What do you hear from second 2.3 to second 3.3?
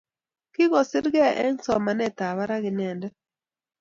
barak inendet